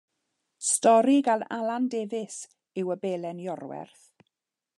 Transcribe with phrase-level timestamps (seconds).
[0.69, 2.39] Stori gan Alan Davies
[2.81, 4.05] yw Y Belen Iorwerth.